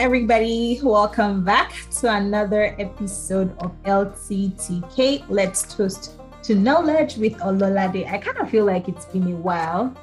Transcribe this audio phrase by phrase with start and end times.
[0.00, 0.80] everybody.
[0.82, 5.26] Welcome back to another episode of LTTK.
[5.28, 8.10] Let's toast to knowledge with Ololade.
[8.10, 9.94] I kind of feel like it's been a while,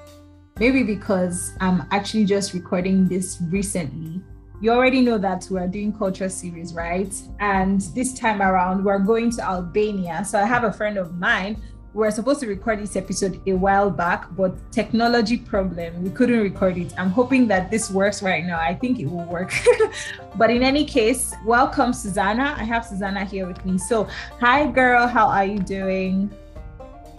[0.60, 4.22] maybe because I'm actually just recording this recently.
[4.62, 7.12] You already know that we're doing culture series, right?
[7.40, 10.24] And this time around, we're going to Albania.
[10.26, 11.60] So I have a friend of mine
[11.98, 16.42] we were supposed to record this episode a while back, but technology problem, we couldn't
[16.42, 16.94] record it.
[16.96, 18.60] I'm hoping that this works right now.
[18.60, 19.52] I think it will work.
[20.36, 22.54] but in any case, welcome, Susanna.
[22.56, 23.80] I have Susanna here with me.
[23.80, 24.08] So,
[24.40, 25.08] hi, girl.
[25.08, 26.30] How are you doing?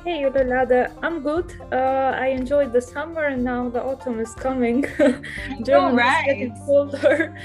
[0.05, 0.95] Hey, Ololade.
[1.02, 1.60] I'm good.
[1.72, 4.83] Uh, I enjoyed the summer, and now the autumn is coming.
[5.64, 6.28] Germany right.
[6.28, 7.36] is getting colder,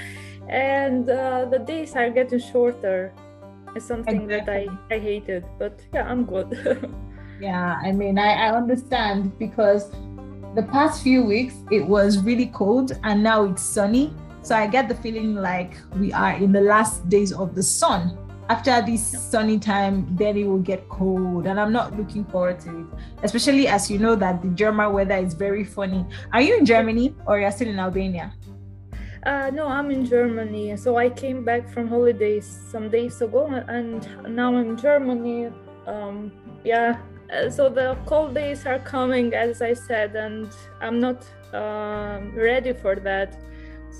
[0.48, 3.12] and uh, the days are getting shorter.
[3.74, 4.66] It's something exactly.
[4.66, 6.94] that I, I hated, but yeah, I'm good.
[7.40, 9.90] Yeah, I mean, I, I understand because
[10.54, 14.14] the past few weeks it was really cold and now it's sunny.
[14.42, 18.18] So I get the feeling like we are in the last days of the sun.
[18.50, 22.80] After this sunny time, then it will get cold, and I'm not looking forward to
[22.80, 22.86] it.
[23.22, 26.04] Especially as you know that the German weather is very funny.
[26.30, 28.34] Are you in Germany or you're you still in Albania?
[29.24, 30.76] Uh, no, I'm in Germany.
[30.76, 35.48] So I came back from holidays some days ago, and now I'm in Germany.
[35.86, 36.30] Um,
[36.64, 37.00] yeah,
[37.50, 40.48] so the cold days are coming as i said and
[40.80, 43.38] i'm not uh, ready for that.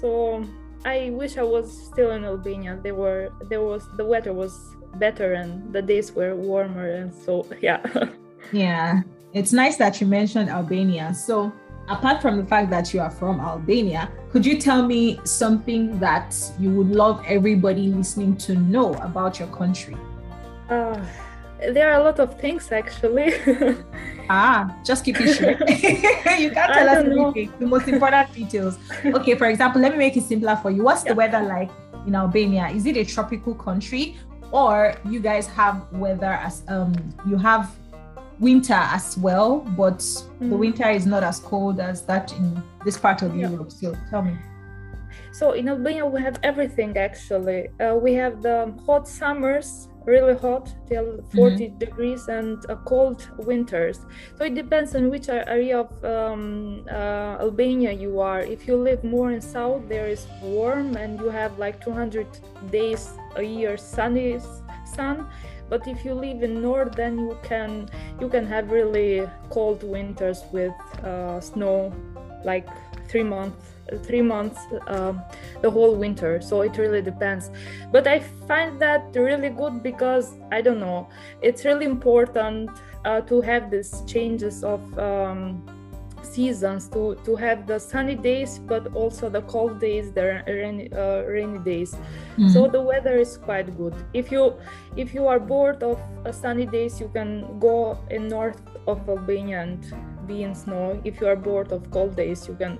[0.00, 0.44] So
[0.84, 2.78] i wish i was still in albania.
[2.82, 7.46] There were there was the weather was better and the days were warmer and so
[7.60, 7.80] yeah.
[8.52, 11.14] Yeah it's nice that you mentioned albania.
[11.14, 11.52] So
[11.88, 16.34] apart from the fact that you are from albania could you tell me something that
[16.58, 19.96] you would love everybody listening to know about your country?
[20.68, 20.98] Uh,
[21.72, 23.32] there are a lot of things actually.
[24.30, 25.58] ah, just keep it short.
[26.38, 28.78] you can't tell us everything, the most important details.
[29.04, 30.84] Okay, for example, let me make it simpler for you.
[30.84, 31.12] What's yeah.
[31.12, 31.70] the weather like
[32.06, 32.68] in Albania?
[32.68, 34.16] Is it a tropical country,
[34.52, 36.94] or you guys have weather as um
[37.26, 37.70] you have
[38.40, 40.50] winter as well, but mm.
[40.50, 43.48] the winter is not as cold as that in this part of yeah.
[43.48, 43.72] Europe.
[43.72, 44.36] So tell me.
[45.32, 47.68] So in Albania we have everything actually.
[47.80, 51.78] Uh, we have the hot summers really hot till 40 mm-hmm.
[51.78, 54.00] degrees and uh, cold winters.
[54.36, 58.40] So it depends on which area of um, uh, albania you are.
[58.40, 62.26] If you live more in south there is warm and you have like 200
[62.70, 64.38] days a year sunny
[64.94, 65.26] sun.
[65.70, 67.88] But if you live in north then you can
[68.20, 71.92] you can have really cold winters with uh, snow
[72.44, 72.68] like
[73.08, 73.70] three months
[74.02, 75.22] three months um,
[75.60, 76.40] the whole winter.
[76.40, 77.50] So it really depends.
[77.92, 81.08] But i find that really good because i don't know
[81.42, 82.70] it's really important
[83.04, 85.62] uh, to have these changes of um,
[86.22, 91.22] seasons to to have the sunny days but also the cold days the rainy, uh,
[91.22, 91.92] rainy days.
[91.92, 92.48] Mm-hmm.
[92.48, 93.94] so the weather is quite good.
[94.12, 94.54] If you
[94.96, 99.60] if you are bored of uh, sunny days you can go in north of albania
[99.62, 99.80] and
[100.26, 102.78] be in snow if you are bored of cold days you can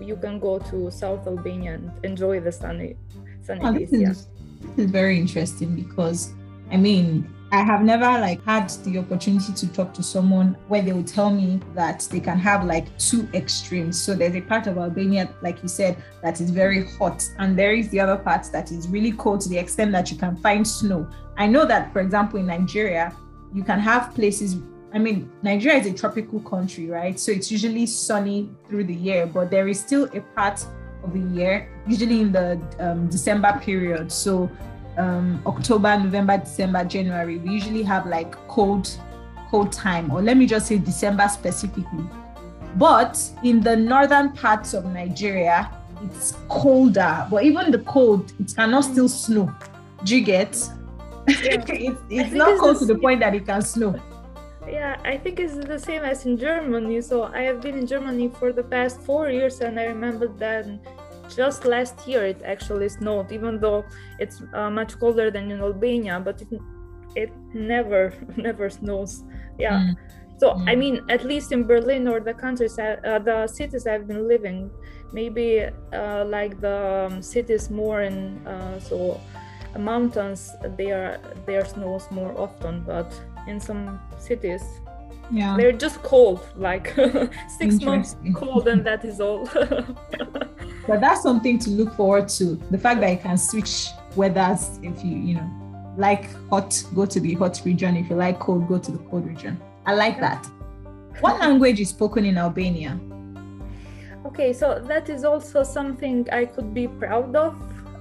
[0.00, 2.96] you can go to South Albania and enjoy the sunny
[3.42, 3.90] sunny oh, days.
[3.90, 4.10] This yeah.
[4.10, 4.28] Is,
[4.60, 6.32] this is very interesting because
[6.70, 10.94] I mean I have never like had the opportunity to talk to someone where they
[10.94, 14.02] would tell me that they can have like two extremes.
[14.02, 17.74] So there's a part of Albania, like you said, that is very hot, and there
[17.74, 20.66] is the other part that is really cold to the extent that you can find
[20.66, 21.06] snow.
[21.36, 23.14] I know that, for example, in Nigeria,
[23.52, 24.56] you can have places
[24.94, 27.18] I mean, Nigeria is a tropical country, right?
[27.18, 30.64] So it's usually sunny through the year, but there is still a part
[31.02, 34.12] of the year, usually in the um, December period.
[34.12, 34.50] So
[34.98, 38.90] um, October, November, December, January, we usually have like cold,
[39.50, 42.04] cold time, or let me just say December specifically.
[42.76, 45.70] But in the northern parts of Nigeria,
[46.04, 47.26] it's colder.
[47.30, 49.54] But even the cold, it cannot still snow.
[50.04, 50.54] Do you get?
[51.28, 51.64] Yeah.
[51.68, 53.98] it's, it's not cold to the point that it can snow
[54.66, 58.28] yeah i think it's the same as in germany so i have been in germany
[58.28, 60.66] for the past four years and i remember that
[61.34, 63.84] just last year it actually snowed even though
[64.18, 66.60] it's uh, much colder than in albania but it,
[67.14, 69.24] it never never snows
[69.58, 69.96] yeah mm.
[70.38, 70.68] so mm.
[70.68, 74.28] i mean at least in berlin or the countries uh, uh the cities i've been
[74.28, 74.70] living
[75.12, 79.20] maybe uh, like the um, cities more in uh, so
[79.78, 83.12] mountains there there snows more often but
[83.46, 84.62] in some cities.
[85.30, 85.56] Yeah.
[85.56, 86.94] They're just cold like
[87.58, 89.48] six months cold and that is all.
[90.86, 93.86] But that's something to look forward to the fact that you can switch
[94.16, 97.96] weathers if you you know like hot go to the hot region.
[97.96, 99.60] If you like cold go to the cold region.
[99.86, 100.44] I like that.
[101.20, 102.98] What language is spoken in albania?
[104.26, 107.54] Okay so that is also something i could be proud of.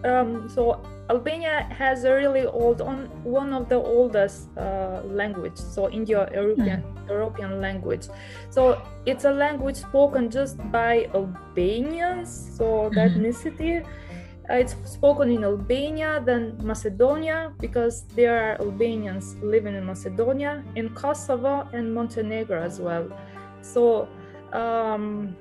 [0.03, 5.57] Um, so Albania has a really old, on one of the oldest uh, language.
[5.57, 7.09] So Indo-European mm.
[7.09, 8.07] European language.
[8.49, 12.29] So it's a language spoken just by Albanians.
[12.57, 13.27] So the mm-hmm.
[13.27, 13.85] ethnicity.
[14.49, 20.89] Uh, it's spoken in Albania, then Macedonia, because there are Albanians living in Macedonia, in
[20.89, 23.05] Kosovo and Montenegro as well.
[23.61, 24.07] So
[24.51, 25.35] um,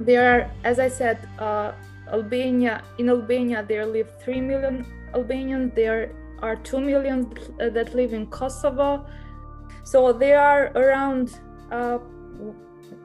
[0.00, 1.72] there are, as I said, uh,
[2.14, 6.00] Albania in Albania there live 3 million Albanians there
[6.46, 7.18] are 2 million
[7.58, 9.06] that live in Kosovo
[9.82, 11.40] so there are around
[11.70, 11.98] uh,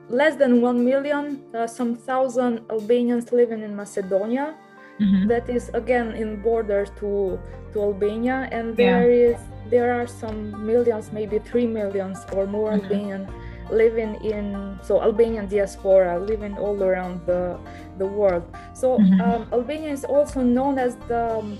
[0.09, 1.23] less than 1 million
[1.53, 4.55] uh, some thousand Albanians living in Macedonia
[4.99, 5.27] mm-hmm.
[5.27, 7.39] that is again in border to
[7.73, 9.29] to Albania and there yeah.
[9.29, 9.39] is
[9.69, 12.83] there are some millions maybe 3 millions or more mm-hmm.
[12.83, 13.23] Albanian
[13.71, 17.57] living in so Albanian diaspora living all around the
[17.97, 18.43] the world.
[18.73, 19.21] So mm-hmm.
[19.21, 21.59] um, Albania is also known as the um,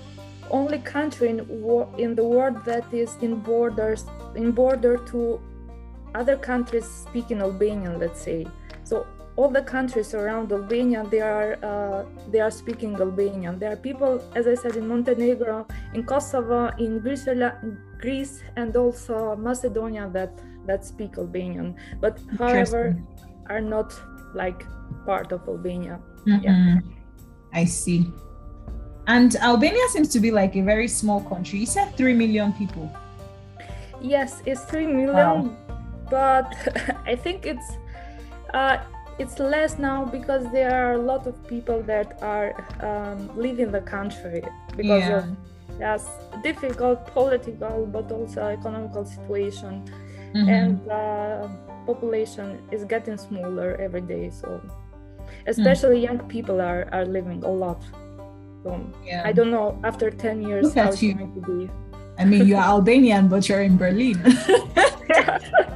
[0.50, 1.38] only country in
[1.98, 5.40] in the world that is in borders in border to
[6.14, 7.98] other countries speaking Albanian.
[7.98, 8.46] Let's say
[8.84, 9.06] so.
[9.36, 13.58] All the countries around Albania, they are uh, they are speaking Albanian.
[13.58, 17.26] There are people, as I said, in Montenegro, in Kosovo, in Greece,
[17.98, 20.36] Greece, and also Macedonia that
[20.66, 22.96] that speak Albanian, but however
[23.48, 23.94] are not
[24.34, 24.64] like
[25.04, 25.98] part of Albania.
[26.26, 26.44] Mm-hmm.
[26.44, 26.80] Yeah.
[27.52, 28.06] I see.
[29.06, 31.58] And Albania seems to be like a very small country.
[31.58, 32.90] You said 3 million people.
[34.00, 35.56] Yes, it's 3 million, wow.
[36.08, 36.54] but
[37.06, 37.72] I think it's
[38.54, 38.78] uh,
[39.18, 43.82] it's less now because there are a lot of people that are um, leaving the
[43.82, 44.42] country
[44.76, 45.18] because yeah.
[45.18, 45.36] of
[45.78, 46.08] yes
[46.42, 49.84] difficult political but also economical situation
[50.34, 50.48] mm-hmm.
[50.48, 51.48] and uh,
[51.86, 54.60] population is getting smaller every day so
[55.46, 56.04] especially mm.
[56.04, 57.82] young people are are living a lot.
[58.62, 59.22] So yeah.
[59.24, 61.14] i don't know after 10 years Look how it's you.
[61.14, 61.70] going to be.
[62.18, 64.20] I mean you're albanian but you're in berlin.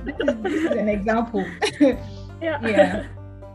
[0.05, 1.45] This, is, an example.
[1.81, 2.61] Yeah.
[2.63, 3.07] Yeah.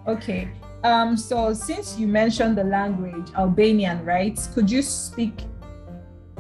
[0.08, 0.50] Okay.
[0.84, 4.38] Um so since you mentioned the language albanian right?
[4.56, 5.46] Could you speak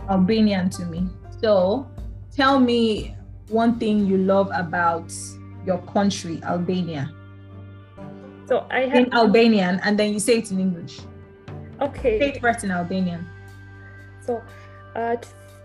[0.09, 1.05] albanian to me?
[1.41, 1.85] So
[2.33, 3.15] tell me
[3.49, 5.13] one thing you love about
[5.65, 7.11] your country, Albania?
[8.47, 10.99] So I have in Albanian, and then you say it in English.
[11.81, 12.19] Okay.
[12.19, 13.27] Say it first in Albanian.
[14.25, 14.41] So,
[14.95, 15.15] uh,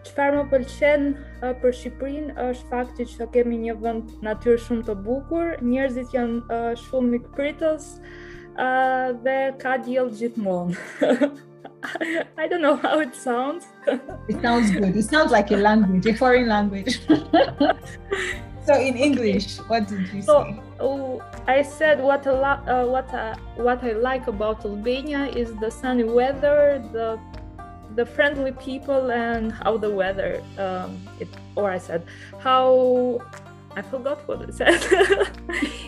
[0.04, 4.98] çfarë më pëlqen uh, për Shqipërinë është fakti që kemi një vend natyrë shumë të
[5.06, 10.76] bukur, njerëzit janë uh, shumë mikpritës uh, dhe ka diell gjithmonë.
[12.38, 13.66] I don't know how it sounds.
[14.28, 14.96] it sounds good.
[14.96, 17.00] It sounds like a language, a foreign language.
[18.66, 20.60] so in English, what did you so, say?
[20.80, 23.10] Oh, I said what a lot, uh, what
[23.56, 27.18] what I like about Albania is the sunny weather, the
[27.94, 30.42] the friendly people, and how the weather.
[30.58, 32.06] Um, it, or I said
[32.38, 33.20] how
[33.76, 34.80] I forgot what I said.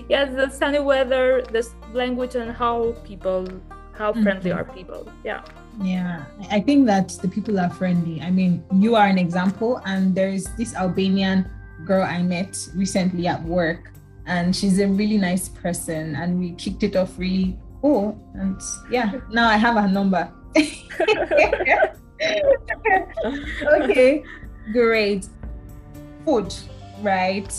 [0.08, 3.46] yes, the sunny weather, the language, and how people,
[3.93, 4.58] how friendly mm-hmm.
[4.58, 5.08] are people.
[5.25, 5.43] Yeah.
[5.82, 8.20] Yeah, I think that the people are friendly.
[8.23, 11.50] I mean, you are an example, and there's this Albanian
[11.84, 13.93] girl I met recently at work,
[14.26, 18.19] and she's a really nice person, and we kicked it off really cool.
[18.34, 18.60] And
[18.91, 20.32] yeah, now I have her number.
[23.82, 24.24] okay,
[24.72, 25.29] great.
[26.24, 26.55] Food,
[27.03, 27.53] right?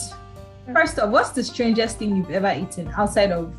[0.73, 3.53] First off, what's the strangest thing you've ever eaten outside of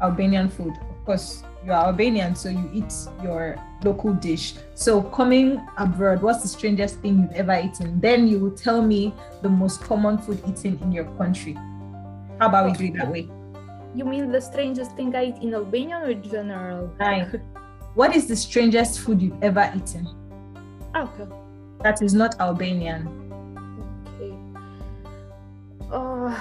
[0.00, 0.74] Albanian food?
[0.76, 2.92] Of course, you're Albanian, so you eat
[3.22, 4.54] your local dish.
[4.74, 8.00] So coming abroad, what's the strangest thing you've ever eaten?
[8.00, 11.54] Then you will tell me the most common food eaten in your country.
[12.40, 13.28] How about we do it that way?
[13.94, 16.90] You mean the strangest thing I eat in Albania or in general?
[16.98, 17.30] Hi.
[17.94, 20.08] What is the strangest food you've ever eaten?
[20.96, 21.26] Okay.
[21.82, 23.06] That is not Albanian.
[24.16, 24.34] Okay.
[25.92, 26.40] Uh,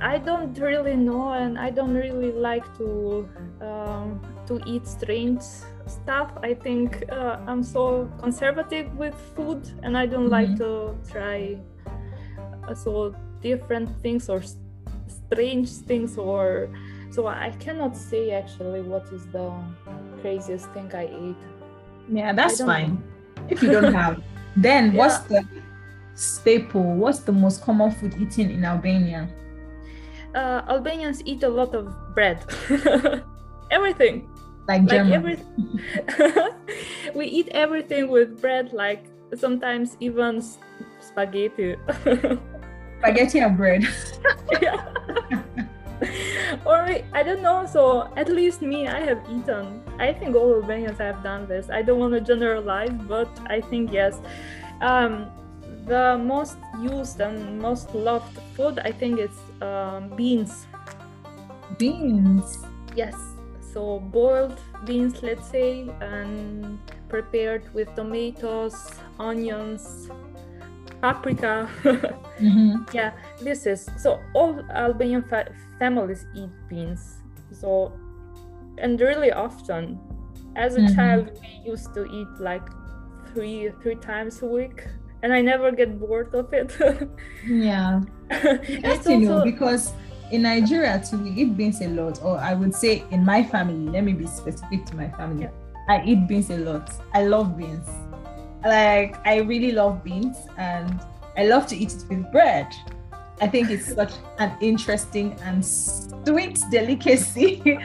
[0.00, 3.28] I don't really know, and I don't really like to
[3.60, 5.42] um, to eat strange
[5.86, 6.32] stuff.
[6.42, 10.38] I think uh, I'm so conservative with food, and I don't mm-hmm.
[10.38, 11.58] like to try
[12.66, 14.42] uh, so different things or
[15.06, 16.68] strange things or
[17.10, 19.52] so I cannot say actually what is the
[20.20, 21.42] craziest thing I ate.
[22.10, 23.02] Yeah, that's fine.
[23.48, 24.22] If you don't have,
[24.56, 24.98] then yeah.
[24.98, 25.44] what's the
[26.14, 26.94] staple?
[26.94, 29.28] What's the most common food eaten in Albania?
[30.34, 32.44] Uh, Albanians eat a lot of bread.
[33.70, 34.28] Everything
[34.68, 35.38] like, like every
[37.14, 40.42] we eat everything with bread like sometimes even
[41.00, 41.76] spaghetti
[42.98, 43.84] spaghetti and bread
[46.64, 46.78] or
[47.12, 47.66] I don't know.
[47.66, 49.82] So at least me, I have eaten.
[49.98, 51.70] I think all Albanians have done this.
[51.70, 54.20] I don't want to generalize, but I think yes.
[54.80, 55.26] Um,
[55.86, 60.66] the most used and most loved food, I think, is um, beans.
[61.78, 62.58] Beans.
[62.94, 63.37] Yes.
[63.72, 68.74] So boiled beans, let's say, and prepared with tomatoes,
[69.18, 70.08] onions,
[71.00, 71.68] paprika.
[71.84, 72.82] mm-hmm.
[72.92, 77.18] Yeah, this is so all Albanian fa- families eat beans.
[77.52, 77.92] So,
[78.78, 79.98] and really often,
[80.56, 80.94] as a mm-hmm.
[80.94, 82.66] child, we used to eat like
[83.32, 84.86] three three times a week,
[85.22, 86.76] and I never get bored of it.
[87.46, 89.92] yeah, it's also, know because
[90.30, 93.90] in Nigeria too, we eat beans a lot, or I would say in my family.
[93.90, 95.44] Let me be specific to my family.
[95.44, 95.50] Yeah.
[95.88, 96.92] I eat beans a lot.
[97.14, 97.88] I love beans
[98.64, 101.00] like I really love beans and
[101.36, 102.66] I love to eat it with bread.
[103.40, 107.56] I think it's such an interesting and sweet delicacy,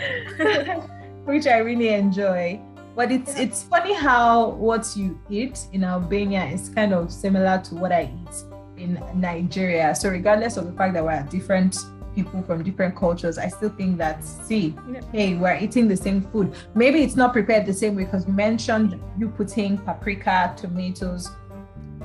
[1.26, 2.60] which I really enjoy.
[2.96, 7.76] But it's it's funny how what you eat in Albania is kind of similar to
[7.76, 8.44] what I eat
[8.78, 9.96] in Nigeria.
[9.96, 11.78] So regardless of the fact that we're different
[12.16, 15.02] people from different cultures, I still think that see, yeah.
[15.12, 16.54] hey, we're eating the same food.
[16.76, 21.30] Maybe it's not prepared the same way because you mentioned you putting paprika, tomatoes.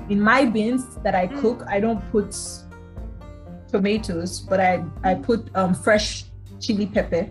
[0.09, 1.41] In my beans that I mm.
[1.41, 2.35] cook, I don't put
[3.69, 6.25] tomatoes, but I I put um, fresh
[6.61, 7.29] chili pepper.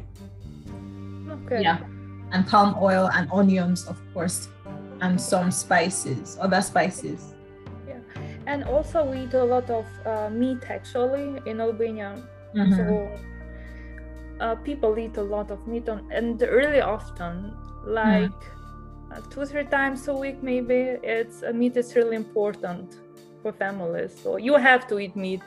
[1.30, 1.62] Okay.
[1.62, 1.80] Yeah,
[2.32, 4.50] and palm oil and onions, of course,
[5.02, 7.34] and some spices, other spices.
[7.88, 8.00] Yeah,
[8.46, 12.22] and also we eat a lot of uh, meat actually in Albania
[12.58, 12.76] Mm-hmm.
[12.76, 13.20] So
[14.40, 19.18] uh, people eat a lot of meat on, and really often, like mm.
[19.18, 20.98] uh, two three times a week, maybe.
[21.04, 22.98] It's uh, meat is really important
[23.42, 24.18] for families.
[24.22, 25.42] So you have to eat meat.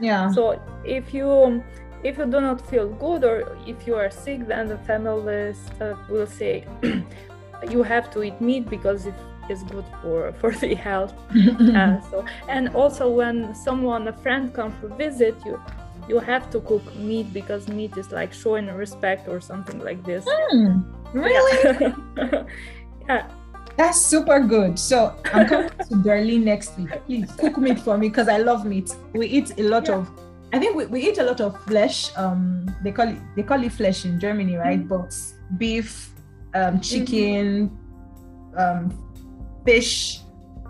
[0.00, 0.30] Yeah.
[0.30, 1.62] So if you
[2.04, 5.94] if you do not feel good or if you are sick, then the families uh,
[6.08, 6.64] will say
[7.70, 9.14] you have to eat meat because it
[9.48, 11.14] is good for for the health.
[11.74, 15.60] uh, so and also when someone a friend comes to visit you
[16.08, 20.24] you have to cook meat because meat is like showing respect or something like this.
[20.24, 21.94] Mm, really?
[22.16, 22.44] yeah.
[23.08, 23.30] yeah.
[23.76, 24.78] That's super good.
[24.78, 26.90] So I'm coming to Berlin next week.
[27.06, 28.90] Please cook meat for me because I love meat.
[29.12, 29.96] We eat a lot yeah.
[29.96, 30.10] of
[30.52, 32.10] I think we, we eat a lot of flesh.
[32.16, 34.80] Um they call it they call it flesh in Germany, right?
[34.80, 34.88] Mm-hmm.
[34.88, 35.14] But
[35.58, 36.10] beef,
[36.54, 38.88] um, chicken, mm-hmm.
[38.88, 40.20] um, fish.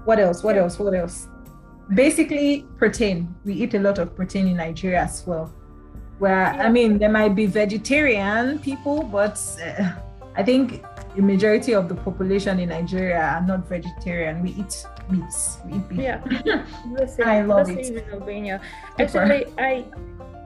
[0.04, 0.42] What else?
[0.42, 0.78] What else?
[0.78, 1.28] What else?
[1.94, 3.34] Basically protein.
[3.44, 5.52] We eat a lot of protein in Nigeria as well.
[6.18, 6.66] Where yeah.
[6.66, 9.92] I mean, there might be vegetarian people, but uh,
[10.36, 10.82] I think
[11.14, 14.42] the majority of the population in Nigeria are not vegetarian.
[14.42, 15.58] We eat meats.
[15.64, 15.98] We eat beef.
[16.00, 16.22] Yeah,
[17.24, 17.86] I love it.
[17.86, 18.60] in Albania.
[18.98, 19.84] Actually, I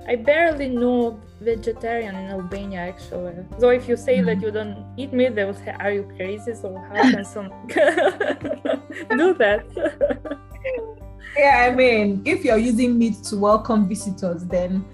[0.07, 3.35] I barely know vegetarian in Albania actually.
[3.59, 4.27] So if you say mm.
[4.27, 7.49] that you don't eat meat, they will say, "Are you crazy?" So how can some
[7.69, 9.65] do that?
[11.37, 14.85] yeah, I mean, if you're using meat to welcome visitors, then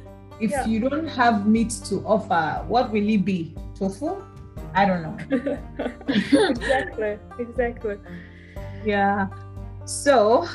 [0.41, 0.67] if yeah.
[0.67, 3.55] you don't have meat to offer, what will it be?
[3.79, 4.23] Tofu?
[4.75, 5.59] I don't know.
[6.09, 7.97] exactly, exactly.
[8.85, 9.29] Yeah.
[9.85, 10.47] So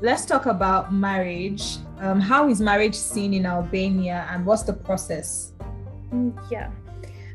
[0.00, 1.78] let's talk about marriage.
[1.98, 5.52] Um, how is marriage seen in Albania and what's the process?
[6.12, 6.70] Mm, yeah.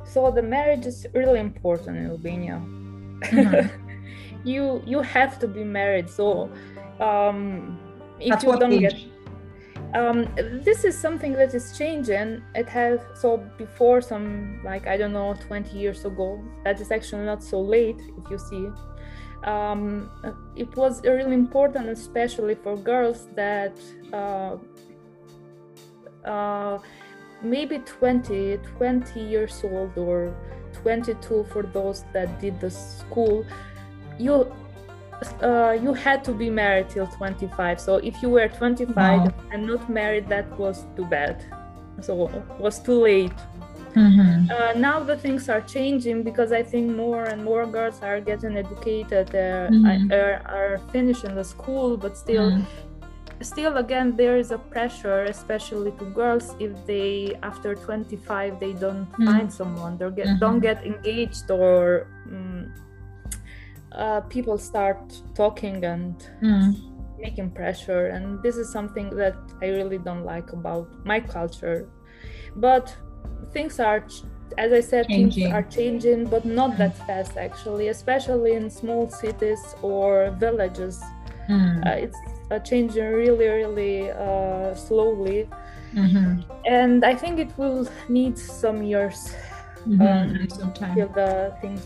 [0.05, 2.61] So the marriage is really important in Albania.
[2.63, 4.43] Mm-hmm.
[4.47, 6.09] you you have to be married.
[6.09, 6.49] So
[6.99, 7.77] um
[8.19, 8.81] if That's you don't age?
[8.81, 9.17] get
[9.93, 10.27] um,
[10.63, 12.43] this is something that is changing.
[12.55, 17.25] It has so before some like i don't know 20 years ago that is actually
[17.25, 18.67] not so late if you see.
[19.43, 20.09] Um,
[20.55, 23.79] it was really important especially for girls that
[24.12, 24.57] uh,
[26.27, 26.79] uh,
[27.41, 30.36] maybe 20 20 years old or
[30.74, 33.45] 22 for those that did the school.
[34.19, 34.51] You
[35.41, 39.33] uh, you had to be married till 25 so if you were 25 wow.
[39.51, 41.43] and not married that was too bad
[42.01, 43.31] so it was too late
[43.95, 44.51] mm-hmm.
[44.51, 48.55] uh, now the things are changing because i think more and more girls are getting
[48.55, 50.12] educated uh, mm-hmm.
[50.12, 53.41] are, are, finishing the school but still mm-hmm.
[53.41, 59.05] still again there is a pressure especially to girls if they after 25 they don't
[59.13, 59.25] mm-hmm.
[59.25, 60.59] find someone they get, don't mm-hmm.
[60.59, 62.71] get engaged or um,
[63.98, 66.75] uh, people start talking and mm.
[67.20, 71.89] making pressure and this is something that i really don't like about my culture
[72.56, 72.96] but
[73.51, 74.06] things are
[74.58, 75.44] as i said changing.
[75.44, 81.04] things are changing but not that fast actually especially in small cities or villages
[81.50, 81.86] mm.
[81.86, 82.18] uh, it's
[82.51, 85.50] uh, changing really really uh, slowly
[85.94, 86.42] mm-hmm.
[86.66, 89.34] and I think it will need some years
[89.86, 90.01] mm-hmm.
[90.01, 91.86] um, some time till the things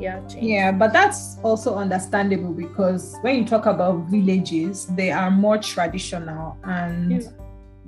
[0.00, 0.44] yeah change.
[0.44, 6.56] Yeah, but that's also understandable because when you talk about villages, they are more traditional
[6.64, 7.10] and.
[7.12, 7.30] Yeah.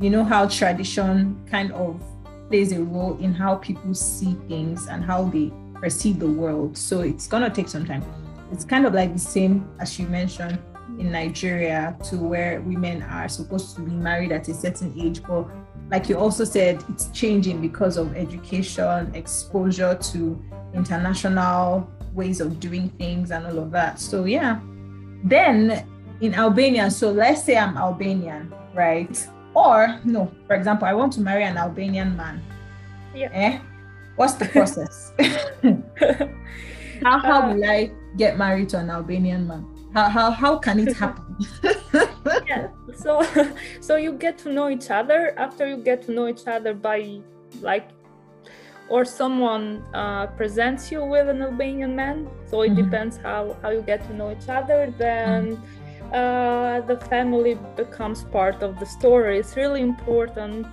[0.00, 2.02] You know how tradition kind of
[2.48, 6.76] plays a role in how people see things and how they perceive the world.
[6.76, 8.02] So it's gonna take some time.
[8.50, 10.58] It's kind of like the same as you mentioned
[10.98, 15.46] in Nigeria to where women are supposed to be married at a certain age, but
[15.90, 20.42] like you also said, it's changing because of education, exposure to
[20.74, 23.98] international ways of doing things and all of that.
[24.00, 24.60] So yeah.
[25.24, 25.86] Then
[26.20, 29.28] in Albania, so let's say I'm Albanian, right?
[29.54, 32.42] Or no, for example, I want to marry an Albanian man.
[33.14, 33.28] Yeah.
[33.32, 33.58] Eh?
[34.16, 35.12] What's the process?
[37.02, 39.66] how how uh, will I get married to an Albanian man?
[39.94, 41.36] How how how can it happen?
[42.46, 42.68] yeah.
[42.94, 43.22] So
[43.80, 47.20] so you get to know each other after you get to know each other by
[47.60, 47.88] like
[48.92, 52.28] or someone uh, presents you with an Albanian man.
[52.50, 52.82] So it mm-hmm.
[52.82, 54.92] depends how, how you get to know each other.
[54.98, 56.14] Then mm-hmm.
[56.14, 59.38] uh, the family becomes part of the story.
[59.38, 60.66] It's really important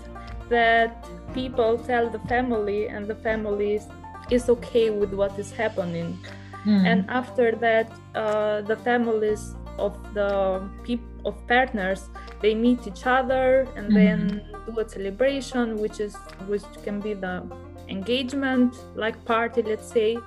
[0.50, 3.88] that people tell the family and the family is,
[4.30, 6.20] is okay with what is happening
[6.66, 6.86] mm.
[6.86, 12.10] and after that uh, the families of the people of partners
[12.42, 16.16] they meet each other and then do a celebration which is
[16.48, 17.44] which can be the
[17.90, 20.18] engagement like party let's say.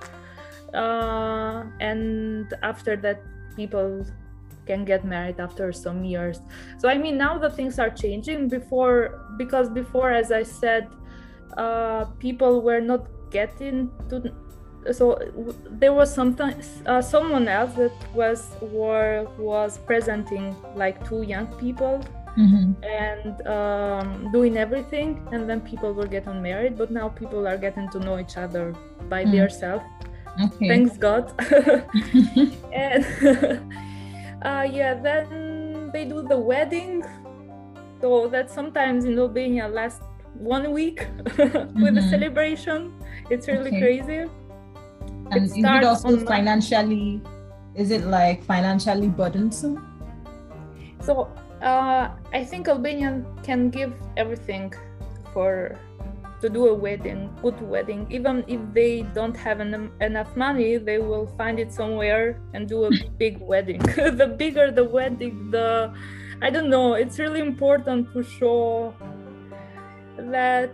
[0.75, 3.23] Uh, and after that
[3.57, 4.07] people
[4.67, 6.41] can get married after some years.
[6.79, 8.49] So i mean now the things are changing.
[8.49, 10.89] Before because before as i said
[11.57, 14.33] uh, people were not getting to
[14.91, 15.19] so
[15.71, 16.55] there was something
[16.87, 22.03] uh, someone else that was were was presenting like two young people
[22.37, 22.73] mm-hmm.
[22.85, 27.89] and um, doing everything and then people were getting married but now people are getting
[27.91, 28.75] to know each other
[29.09, 29.33] by mm.
[29.33, 29.85] themselves
[30.45, 30.69] okay.
[30.69, 31.33] thanks god
[32.73, 33.63] and
[34.45, 37.05] uh, yeah, then they do the wedding.
[38.01, 40.03] So that sometimes in Albania lasts
[40.35, 41.95] one week with mm-hmm.
[41.95, 42.93] the celebration.
[43.31, 43.81] It's really okay.
[43.81, 44.19] crazy.
[45.31, 47.23] And it is it also financially?
[47.75, 49.79] Is it like financially burdensome?
[51.01, 51.31] So
[51.63, 54.75] uh, I think Albanian can give everything
[55.33, 55.79] for
[56.41, 58.05] to do a wedding, good wedding.
[58.11, 62.85] Even if they don't have en- enough money, they will find it somewhere and do
[62.85, 63.79] a big wedding.
[64.21, 65.95] the bigger the wedding, the
[66.43, 66.95] I don't know.
[66.95, 68.93] It's really important to show
[70.19, 70.73] that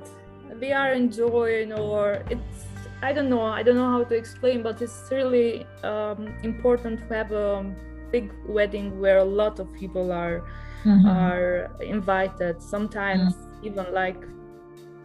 [0.58, 2.64] they are enjoying, or it's
[3.02, 3.42] I don't know.
[3.42, 7.62] I don't know how to explain, but it's really um, important to have a
[8.10, 10.42] big wedding where a lot of people are
[10.84, 11.06] mm-hmm.
[11.06, 12.62] are invited.
[12.62, 13.66] Sometimes mm-hmm.
[13.66, 14.22] even like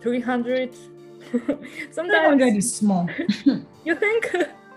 [0.02, 0.76] 300
[1.92, 3.10] sometimes 300 is small
[3.86, 4.36] you think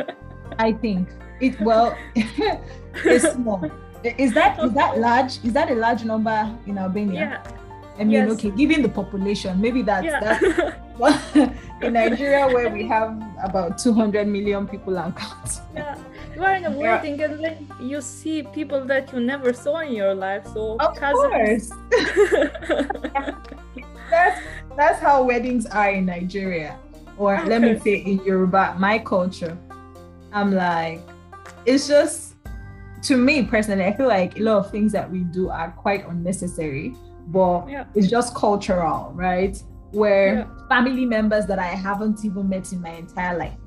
[0.58, 1.08] i think
[1.40, 3.68] it well it's small
[4.04, 7.52] is that is that large is that a large number in albania yeah
[7.98, 8.30] I mean, yes.
[8.32, 10.20] okay, given the population, maybe that's yeah.
[10.20, 11.34] that's
[11.80, 15.62] in Nigeria where we have about 200 million people and counting.
[15.74, 15.96] Yeah,
[16.36, 19.92] you are in a wedding and then you see people that you never saw in
[19.94, 20.46] your life.
[20.52, 21.70] So of course,
[24.10, 24.40] that's
[24.76, 26.78] that's how weddings are in Nigeria,
[27.16, 29.56] or let me say in Yoruba, my culture.
[30.32, 31.00] I'm like,
[31.64, 32.34] it's just
[33.04, 36.06] to me personally, I feel like a lot of things that we do are quite
[36.06, 36.94] unnecessary,
[37.28, 37.84] but yeah.
[37.94, 39.56] it's just cultural, right?
[39.92, 40.68] Where yeah.
[40.68, 43.58] family members that I haven't even met in my entire life,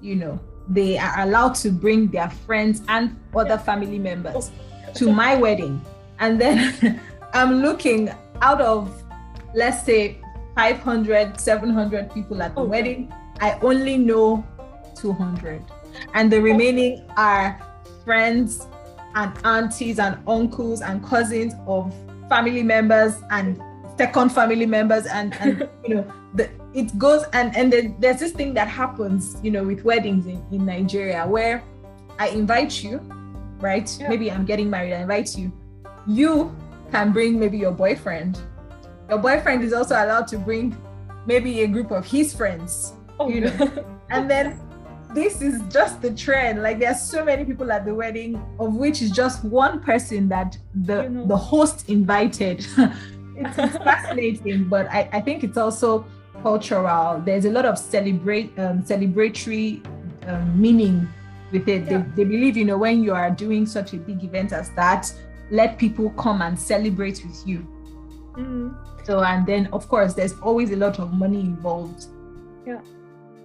[0.00, 4.50] you know, they are allowed to bring their friends and other family members
[4.94, 5.80] to my wedding.
[6.18, 7.00] And then
[7.34, 8.10] I'm looking
[8.42, 9.02] out of,
[9.54, 10.20] let's say,
[10.54, 12.64] 500, 700 people at the oh.
[12.64, 13.12] wedding.
[13.40, 14.44] I only know
[14.96, 15.62] 200.
[16.14, 17.60] And the remaining are
[18.04, 18.66] friends
[19.14, 21.94] and aunties and uncles and cousins of
[22.28, 23.60] family members and
[23.96, 28.32] second family members and, and you know the, it goes and and then there's this
[28.32, 31.62] thing that happens you know with weddings in, in nigeria where
[32.18, 32.98] i invite you
[33.58, 34.08] right yeah.
[34.08, 35.52] maybe i'm getting married i invite you
[36.06, 36.54] you
[36.92, 38.40] can bring maybe your boyfriend
[39.08, 40.76] your boyfriend is also allowed to bring
[41.26, 43.28] maybe a group of his friends oh.
[43.28, 44.60] you know and then
[45.14, 49.00] this is just the trend like there's so many people at the wedding of which
[49.00, 51.26] is just one person that the you know.
[51.26, 52.58] the host invited
[53.36, 56.04] it's, it's fascinating but I, I think it's also
[56.42, 59.84] cultural there's a lot of celebrate um, celebratory
[60.28, 61.08] um, meaning
[61.52, 61.98] with it yeah.
[61.98, 65.12] they, they believe you know when you are doing such a big event as that
[65.50, 67.66] let people come and celebrate with you
[68.36, 68.74] Mm.
[69.04, 72.06] So, and then of course, there's always a lot of money involved.
[72.66, 72.80] Yeah.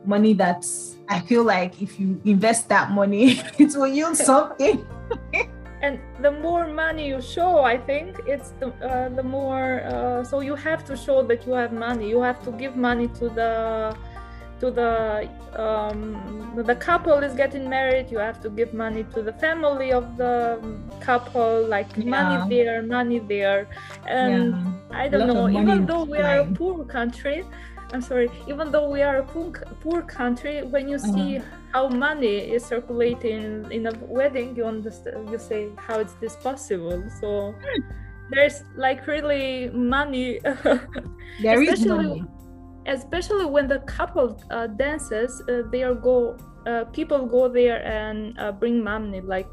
[0.05, 4.85] Money that's, I feel like if you invest that money, it will yield something.
[5.81, 10.39] and the more money you show i think it's the uh, the more uh, so
[10.39, 13.51] you have to show that you have money you have to give money to the
[14.59, 15.27] to the
[15.63, 20.05] um, the couple is getting married you have to give money to the family of
[20.17, 20.35] the
[20.99, 22.11] couple like Yeah.
[22.15, 23.67] money there money there
[24.07, 24.53] and
[24.91, 25.01] Yeah.
[25.03, 27.43] i don't know even though we are a poor country
[27.93, 31.45] i'm sorry even though we are a poor, country when you see Uh-huh.
[31.73, 37.03] how money is circulating in a wedding you understand you say how is this possible
[37.19, 37.53] so
[38.31, 40.39] there's like really money
[41.43, 42.23] There is Especially- money.
[42.87, 48.17] especially when the couple uh, dances uh, they are go uh, people go there and
[48.39, 49.47] uh, bring money like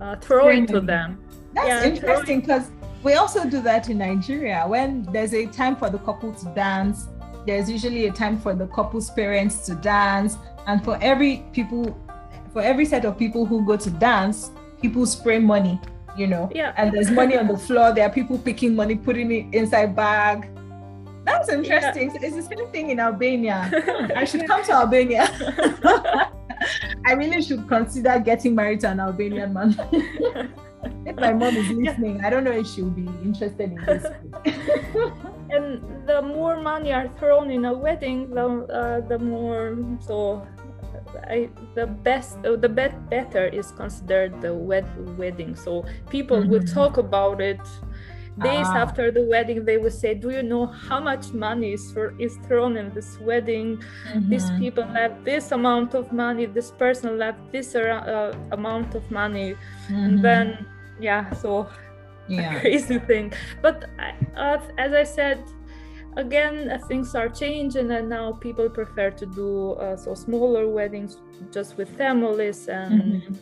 [0.00, 1.18] uh, throw it to them
[1.54, 2.66] That's Yeah, interesting because
[3.06, 4.64] we also do that in Nigeria.
[4.66, 7.06] When there's a time for the couple to dance,
[7.46, 11.96] there's usually a time for the couple's parents to dance, and for every people,
[12.52, 15.80] for every set of people who go to dance, people spray money.
[16.16, 16.72] You know, Yeah.
[16.76, 17.92] and there's money on the floor.
[17.92, 20.48] There are people picking money, putting it inside bag.
[21.24, 22.10] That's interesting.
[22.10, 23.68] So it's the same thing in Albania.
[24.14, 25.24] I should come to Albania.
[27.04, 29.74] I really should consider getting married to an Albanian man.
[31.06, 34.04] If my mom is listening, I don't know if she'll be interested in this.
[35.50, 40.46] and the more money are thrown in a wedding the uh, the more so
[41.28, 46.60] I, the best uh, the bet better is considered the wed- wedding so people will
[46.64, 46.74] Mhm.
[46.74, 47.60] talk about it
[48.42, 48.82] days Ah.
[48.82, 52.34] after the wedding they will say do you know how much money is, for, is
[52.48, 53.78] thrown in this wedding
[54.28, 54.58] these Mhm.
[54.58, 59.54] people left this amount of money this person left this uh, amount of money
[59.88, 60.04] Mhm.
[60.04, 60.46] and then
[61.00, 61.66] yeah so
[62.28, 62.60] yeah.
[62.60, 65.42] crazy thing but I- uh, as i said
[66.16, 71.18] again uh, things are changing and now people prefer to do uh, so smaller weddings
[71.52, 73.36] just with families and Mhm.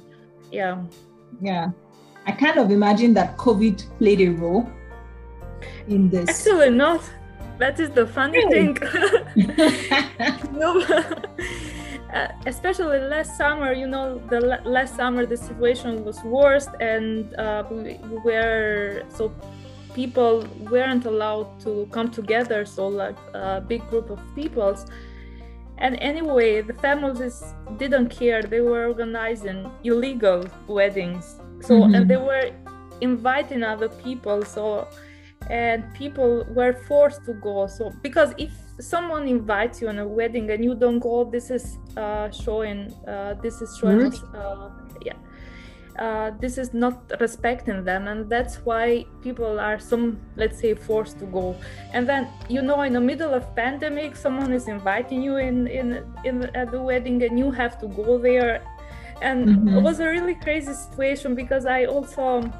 [0.50, 0.76] yeah
[1.40, 1.70] Yeah.
[2.24, 4.64] I kind of imagine that COVID played a role
[5.88, 6.28] in this.
[6.30, 7.00] actually not
[7.58, 8.74] that is the funny Really?
[8.74, 8.78] thing
[10.62, 10.68] no
[12.14, 17.34] uh, especially last summer you know the la- last summer the situation was worse and
[17.34, 19.32] uh, we we were so
[19.94, 20.34] people
[20.70, 24.86] weren't allowed to come together so like a big group of peoples.
[25.78, 27.42] And anyway the families
[27.76, 28.42] didn't care.
[28.42, 31.24] They were organizing illegal weddings.
[31.60, 31.94] So Mhm.
[31.96, 32.46] and they were
[33.00, 34.86] inviting other people so
[35.50, 37.66] and people were forced to go.
[37.66, 41.78] So because if someone invites you on a wedding and you don't go this is
[41.96, 44.00] uh, showing uh, this is showing
[44.34, 44.70] uh,
[45.04, 45.14] yeah.
[45.98, 51.18] Uh, this is not respecting them and that's why people are some let's say forced
[51.18, 51.54] to go.
[51.92, 56.02] And then you know in the middle of pandemic someone is inviting you in in,
[56.24, 58.62] in at the wedding and you have to go there.
[59.20, 59.76] And Mhm.
[59.76, 62.50] it was a really crazy situation because i also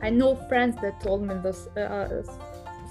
[0.00, 2.22] i know friends that told me this uh,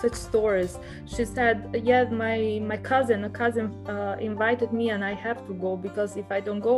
[0.03, 1.55] such stories she said
[1.89, 6.17] yeah my my cousin a cousin uh, invited me and i have to go because
[6.23, 6.77] if i don't go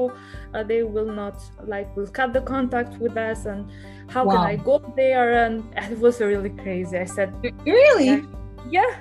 [0.54, 1.38] uh, they will not
[1.74, 3.62] like will cut the contact with us and
[4.08, 7.30] how can i go there and it was really crazy i said
[7.66, 8.24] really?
[8.70, 8.92] yeah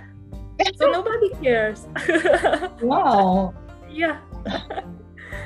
[0.79, 1.87] so nobody cares
[2.83, 3.55] Wow.
[3.91, 4.19] yeah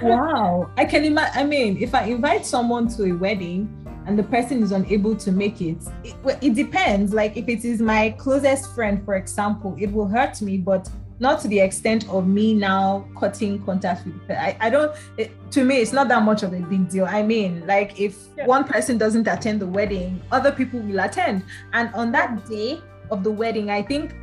[0.02, 0.70] Wow.
[0.76, 1.32] I can imagine.
[1.34, 3.66] I mean, if I invite someone to a wedding
[4.08, 7.12] and the person is unable to make it, it, it depends.
[7.12, 10.88] Like, if it is my closest friend, for example, it will hurt me, but
[11.20, 15.62] not to the extent of me now cutting contact with I, I don't, it, to
[15.62, 17.04] me, it's not that much of a big deal.
[17.04, 18.46] I mean, like, if Yeah.
[18.46, 21.44] one person doesn't attend the wedding, other people will attend.
[21.74, 24.14] And on that day of the wedding, I think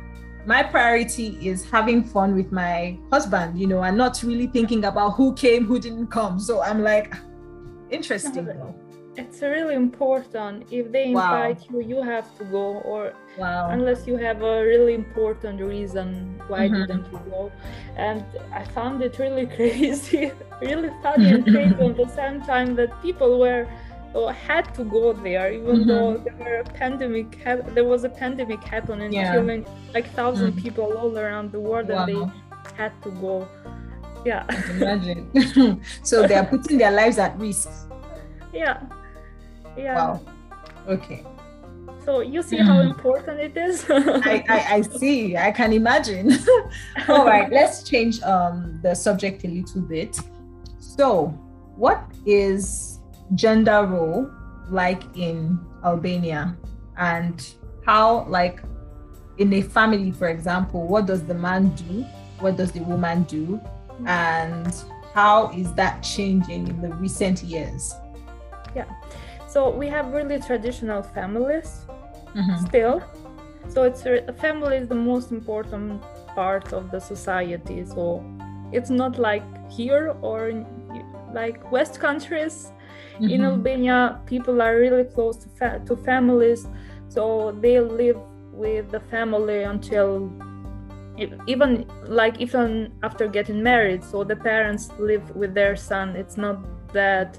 [0.46, 5.10] my priority is having fun with my husband, you know, and not really thinking about
[5.10, 6.40] who came, who didn't come.
[6.40, 7.14] So I'm like,
[7.90, 8.48] interesting.
[9.16, 11.22] It's really important if they Wow.
[11.22, 13.68] invite you you have to go or Wow.
[13.70, 16.06] unless you have a really important reason
[16.48, 16.86] why Mhm.
[16.86, 17.42] didn't you go
[17.96, 18.22] and
[18.60, 20.24] i found it really crazy
[20.60, 23.66] really funny and crazy at the same time that people were
[24.14, 25.86] or had to go there even Mhm.
[25.90, 27.28] though there were a pandemic
[27.76, 29.32] there was a pandemic happening Yeah.
[29.34, 29.62] killing
[29.94, 30.62] like thousand Mm.
[30.64, 32.22] people all around the world and they
[32.80, 33.34] had to go
[34.30, 34.42] yeah
[34.76, 35.22] Imagine.
[36.10, 37.68] so they are putting their lives at risk.
[38.52, 38.76] yeah
[39.76, 40.20] yeah Wow.
[40.88, 41.24] Okay.
[42.04, 45.36] so you see how important it is I, I, I see.
[45.36, 46.32] I can imagine.
[47.08, 50.18] All right, let's change um the subject a little bit.
[50.78, 51.26] So,
[51.76, 53.00] what is
[53.34, 54.30] gender role
[54.70, 56.56] like in Albania,
[56.96, 57.36] and
[57.84, 58.62] how like
[59.38, 62.04] in a family, for example, what does the man do?
[62.40, 63.60] What does the woman do?
[64.06, 64.72] And
[65.14, 67.94] how is that changing in the recent years?
[68.74, 68.84] Yeah.
[69.56, 71.86] So we have really traditional families
[72.34, 72.66] mm-hmm.
[72.66, 73.02] still.
[73.68, 76.02] So it's a family is the most important
[76.34, 77.82] part of the society.
[77.86, 78.22] So
[78.70, 80.66] it's not like here or in,
[81.32, 82.70] like West countries.
[83.14, 83.30] Mm-hmm.
[83.30, 86.68] In Albania, people are really close to, fa- to families,
[87.08, 88.20] so they live
[88.52, 90.30] with the family until
[91.46, 96.58] even like even after getting married so the parents live with their son it's not
[96.92, 97.38] that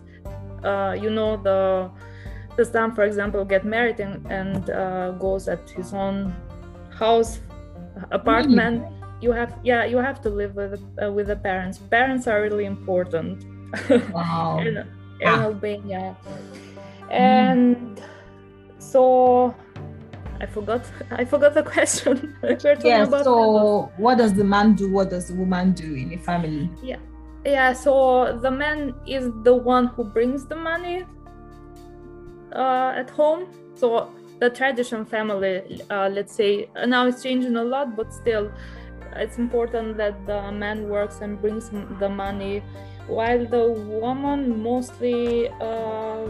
[1.02, 1.90] you know the
[2.58, 6.34] the son for example get married and, and uh, goes at his own
[6.90, 7.40] house
[8.12, 9.24] apartment mm.
[9.24, 12.66] you have yeah you have to live with uh, with the parents parents are really
[12.66, 13.46] important
[14.12, 14.60] wow.
[14.68, 14.88] in, in
[15.26, 15.44] ah.
[15.44, 16.16] albania
[17.12, 18.04] and mm.
[18.80, 19.54] so
[20.40, 20.86] I forgot.
[21.12, 22.36] I forgot the question.
[22.84, 23.06] yeah.
[23.06, 24.92] So, what does the man do?
[24.92, 26.70] What does the woman do in a family?
[26.84, 26.98] Yeah.
[27.48, 27.72] Yeah.
[27.72, 31.06] So the man is the one who brings the money
[32.54, 33.48] uh, at home.
[33.74, 38.52] So the tradition family, uh, let's say, now it's changing a lot, but still,
[39.16, 42.62] it's important that the man works and brings the money,
[43.08, 46.28] while the woman mostly uh,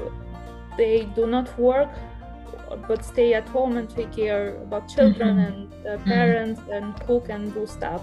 [0.78, 1.90] they do not work
[2.88, 5.54] but stay at home and take care about children mm-hmm.
[5.54, 6.10] and uh, mm-hmm.
[6.10, 6.72] parents mm-hmm.
[6.72, 8.02] and cook and do stuff.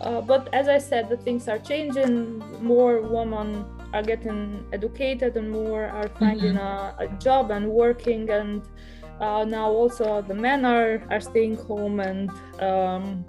[0.00, 2.38] Uh, but as I said, the things are changing.
[2.62, 7.02] More women are getting educated and more are finding mm-hmm.
[7.02, 8.28] a, a, job and working.
[8.28, 8.62] And
[9.20, 12.30] uh, now also the men are, are staying home and
[12.60, 13.24] um,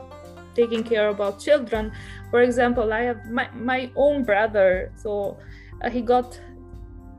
[0.56, 1.92] taking care about children.
[2.32, 4.92] For example, I have my, my own brother.
[4.96, 5.38] So
[5.84, 6.40] uh, he got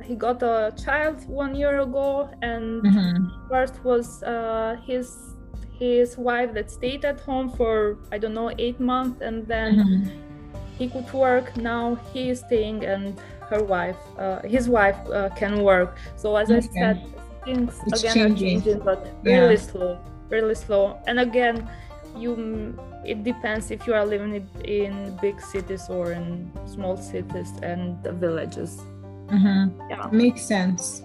[0.02, 3.48] he got a child one year ago, and mm-hmm.
[3.48, 5.35] first was uh, his
[5.78, 10.58] his wife that stayed at home for I don't know eight months, and then mm-hmm.
[10.78, 11.56] he could work.
[11.56, 15.96] Now he is staying, and her wife, uh, his wife, uh, can work.
[16.16, 16.56] So as okay.
[16.56, 16.96] I said,
[17.44, 18.34] things it's again changing.
[18.34, 19.40] are changing, but yeah.
[19.40, 20.98] really slow, really slow.
[21.06, 21.68] And again,
[22.16, 28.02] you it depends if you are living in big cities or in small cities and
[28.18, 28.82] villages.
[29.28, 29.90] Mm-hmm.
[29.90, 30.08] Yeah.
[30.10, 31.02] Makes sense.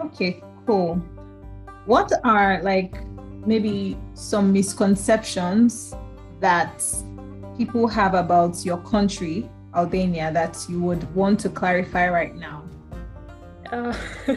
[0.00, 0.96] Okay, cool.
[1.86, 2.96] What are like
[3.46, 5.94] maybe some misconceptions
[6.40, 6.84] that
[7.56, 12.64] people have about your country, Albania, that you would want to clarify right now?
[13.72, 13.94] Uh,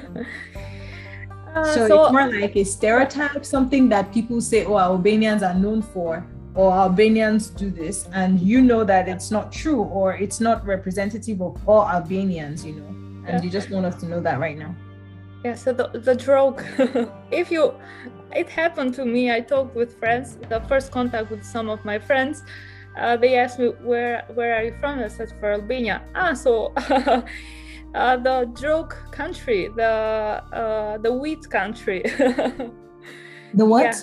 [1.55, 5.53] uh, so, so, it's more like a stereotype, something that people say, oh, Albanians are
[5.53, 10.39] known for, or Albanians do this, and you know that it's not true or it's
[10.39, 14.39] not representative of all Albanians, you know and you just want us to know that
[14.39, 14.75] right now
[15.43, 16.63] yeah so the, the joke
[17.31, 17.73] if you
[18.35, 21.99] it happened to me i talked with friends the first contact with some of my
[21.99, 22.43] friends
[22.97, 26.73] uh, they asked me where where are you from i said for albania ah so
[27.95, 32.01] uh, the joke country the uh, the weed country
[33.53, 34.01] the what yeah.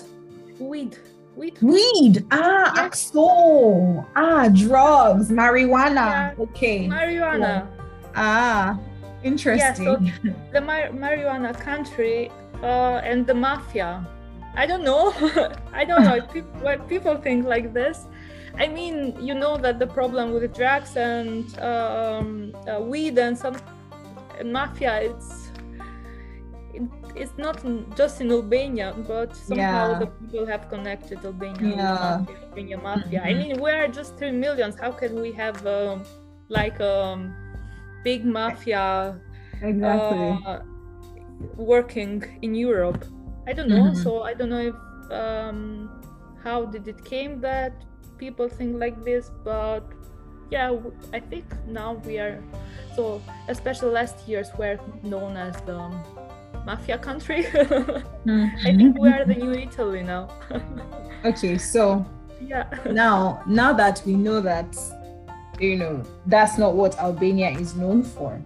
[0.59, 0.97] weed
[1.35, 1.59] Weed.
[1.61, 2.25] Weed.
[2.31, 3.11] Ah, yes.
[3.11, 6.31] so ah, drugs, marijuana.
[6.31, 6.33] Yeah.
[6.39, 6.87] Okay.
[6.87, 7.67] Marijuana.
[8.15, 8.79] Ah,
[9.25, 10.05] Interesting.
[10.05, 14.05] Yeah, so the mar- marijuana country uh, and the mafia.
[14.55, 15.11] I don't know.
[15.73, 16.19] I don't know
[16.61, 18.05] why people think like this.
[18.57, 23.57] I mean, you know that the problem with drugs and um, uh, weed and some
[24.39, 25.51] and mafia, it's
[26.73, 26.83] it,
[27.15, 27.57] it's not
[27.97, 29.99] just in Albania, but somehow yeah.
[29.99, 32.19] the people have connected Albania yeah.
[32.19, 33.19] with mafia, Albania mafia.
[33.19, 33.27] Mm-hmm.
[33.27, 34.75] I mean, we are just three millions.
[34.79, 36.03] How can we have um,
[36.47, 37.35] like um,
[38.05, 39.19] big mafia
[39.61, 40.59] exactly uh,
[41.57, 43.03] working in Europe.
[43.47, 43.89] I don't know.
[43.89, 44.03] Mm-hmm.
[44.03, 44.77] So I don't know if
[45.11, 45.89] um,
[46.43, 47.73] how did it came that
[48.17, 49.83] people think like this, but
[50.51, 50.71] yeah,
[51.13, 52.41] I think now we are.
[52.95, 55.77] So especially last years were known as the
[56.65, 57.43] mafia country.
[57.43, 58.45] mm-hmm.
[58.67, 60.29] I think we are the new Italy now.
[61.25, 62.05] okay, so
[62.41, 62.69] yeah.
[62.91, 64.77] now now that we know that
[65.59, 68.37] you know that's not what albania is known for.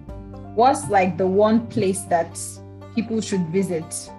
[0.56, 2.40] What's like the one place that
[2.96, 4.10] people should visit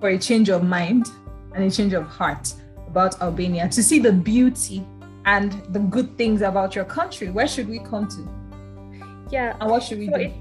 [0.00, 1.06] for a change of mind
[1.54, 2.52] and a change of heart
[2.86, 4.84] about albania to see the beauty
[5.24, 7.30] and the good things about your country?
[7.30, 9.26] Where should we come to?
[9.30, 9.56] Yeah.
[9.60, 10.20] And what should we so do?
[10.20, 10.32] it,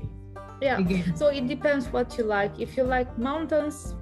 [0.62, 0.78] yeah.
[0.80, 1.16] Again?
[1.16, 2.60] so it depends what you like.
[2.60, 3.96] If you like mountains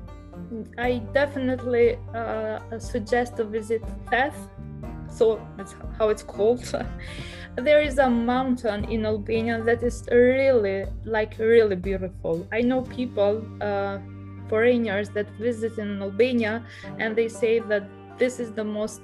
[0.77, 4.35] i definitely uh, suggest to visit Theth
[5.09, 6.63] so that's how it's called
[7.57, 13.41] there is a mountain in albania that is really like really beautiful i know people
[13.61, 13.97] uh,
[14.49, 16.63] foreigners that visit in albania
[16.99, 17.87] and they say that
[18.17, 19.01] this is the most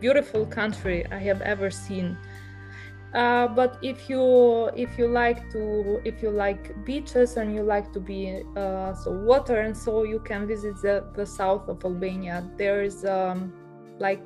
[0.00, 2.16] beautiful country I have ever seen.
[3.14, 7.92] Uh, but if you if you like to if you like beaches and you like
[7.92, 12.44] to be uh, so water and so you can visit the, the south of Albania.
[12.56, 13.52] There is um,
[13.98, 14.20] like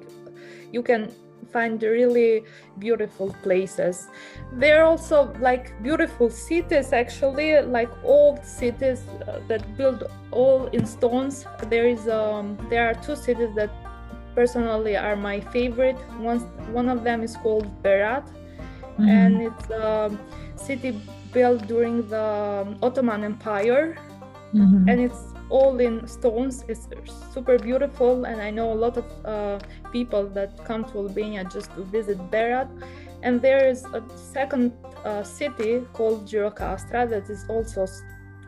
[0.72, 1.12] you can
[1.52, 2.44] find really
[2.78, 4.08] beautiful places.
[4.52, 10.86] There are also like beautiful cities actually, like old cities uh, that built all in
[10.86, 11.46] stones.
[11.68, 13.70] There is um, there are two cities that
[14.34, 15.98] personally are my favorite.
[16.18, 16.40] One
[16.72, 19.08] one of them is called Berat, mm-hmm.
[19.08, 20.10] and it's a
[20.56, 21.00] city
[21.32, 23.96] built during the Ottoman Empire,
[24.54, 24.88] mm-hmm.
[24.88, 26.64] and it's all in stones.
[26.68, 26.88] It's
[27.34, 29.58] super beautiful, and I know a lot of uh,
[29.92, 32.68] people that come to Albania just to visit Berat.
[33.22, 34.72] And there is a second
[35.04, 37.86] uh, city called Gjirokastra that is also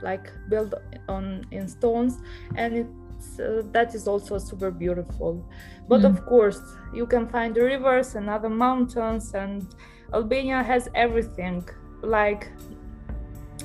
[0.00, 0.74] like built
[1.08, 2.18] on in stones,
[2.56, 5.44] and it's uh, that is also super beautiful.
[5.88, 6.10] But mm.
[6.10, 6.60] of course,
[6.94, 9.66] you can find rivers and other mountains, and
[10.12, 11.68] Albania has everything.
[12.02, 12.50] Like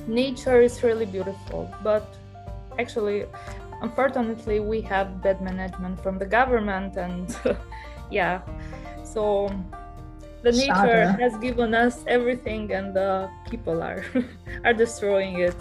[0.06, 2.17] nature is really beautiful, but
[2.78, 3.26] actually
[3.82, 7.36] unfortunately we have bad management from the government and
[8.10, 8.40] yeah.
[9.04, 9.50] So
[10.42, 14.04] the nature has given us everything and the people are
[14.64, 15.56] are destroying it.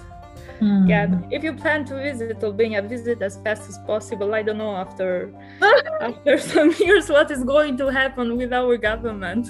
[0.62, 0.90] Mm.
[0.90, 4.34] yeah if you plan to visit albania visit as fast as possible.
[4.34, 5.32] I don't know after
[6.02, 9.50] after some years what is going to happen with our government.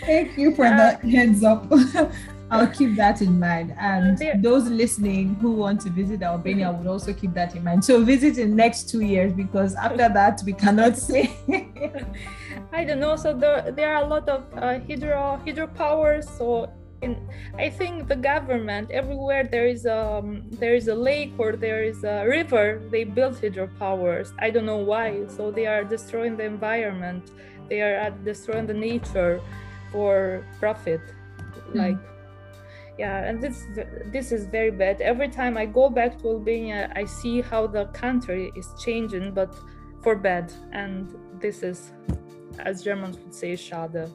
[0.00, 1.70] Thank you for uh, that heads up
[2.54, 3.74] I'll keep that in mind.
[3.78, 7.84] And those listening who want to visit Albania would also keep that in mind.
[7.84, 11.36] So visit in next two years because after that we cannot say.
[12.72, 13.16] I don't know.
[13.16, 16.24] So there, there are a lot of uh, hydro hydropowers.
[16.38, 16.70] So
[17.02, 17.16] in,
[17.58, 21.82] I think the government everywhere there is a um, there is a lake or there
[21.82, 22.80] is a river.
[22.90, 24.32] They build hydropowers.
[24.38, 25.26] I don't know why.
[25.26, 27.32] So they are destroying the environment.
[27.68, 29.40] They are uh, destroying the nature
[29.90, 31.00] for profit.
[31.72, 31.98] Like
[32.98, 33.66] yeah and this
[34.06, 35.00] this is very bad.
[35.00, 39.54] Every time i go back to albania i see how the country is changing but
[40.02, 40.52] for bad.
[40.72, 41.92] And this is
[42.60, 44.10] as germans would say schade.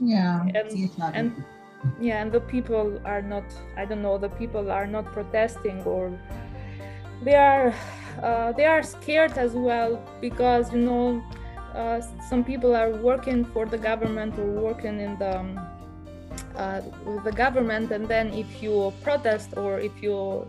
[0.00, 1.44] Yeah and, and
[2.00, 3.44] yeah and the people are not
[3.76, 6.16] i don't know the people are not protesting or
[7.24, 7.74] they are
[8.22, 11.22] uh, they are scared as well because you know
[11.74, 15.58] uh, some people are working for the government or working in the um,
[16.56, 20.46] uh, with the government and then if you protest or if you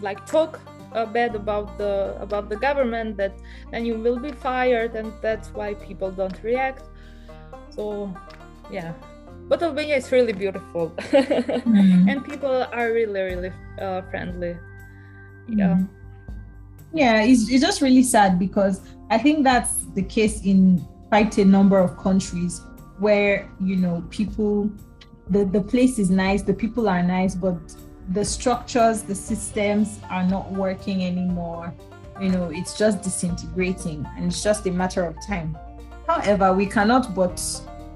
[0.00, 0.60] like talk
[0.92, 3.32] uh, bad about the about the government that
[3.70, 6.88] then you will be fired and that's why people don't react.
[7.70, 8.12] So
[8.70, 8.92] yeah.
[9.48, 10.92] But albania is really beautiful.
[11.70, 12.08] Mm-hmm.
[12.08, 14.56] and people are really really uh, friendly.
[15.48, 15.74] Yeah.
[15.74, 16.00] Mm-hmm.
[16.92, 21.44] yeah it's, it's just really sad because i think that's the case in quite a
[21.44, 22.60] number of countries
[22.98, 24.70] where you know people
[25.30, 27.56] the, the place is nice, the people are nice, but
[28.10, 31.72] the structures, the systems are not working anymore.
[32.20, 35.56] You know, it's just disintegrating and it's just a matter of time.
[36.08, 37.40] However, we cannot but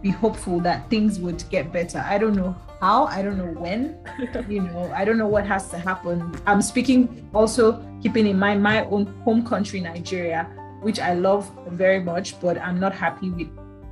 [0.00, 2.04] be hopeful that things would get better.
[2.06, 3.98] I don't know how, I don't know when,
[4.48, 6.32] you know, I don't know what has to happen.
[6.46, 10.44] I'm speaking also keeping in mind my own home country, Nigeria,
[10.82, 13.48] which I love very much, but I'm not happy with,